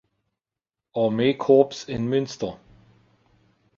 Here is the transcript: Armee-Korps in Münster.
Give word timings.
Armee-Korps 0.95 1.83
in 1.87 2.09
Münster. 2.09 2.57